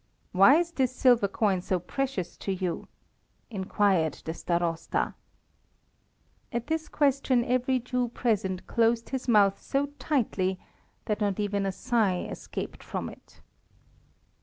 [0.31, 2.87] "Why is this silver coin so precious to you?"
[3.51, 5.13] inquired the Starosta.
[6.51, 10.59] At this question every Jew present closed his mouth so tightly
[11.05, 13.41] that not even a sigh escaped from it.